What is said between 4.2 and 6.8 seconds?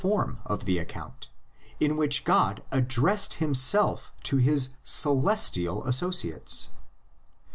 to his celestial associates.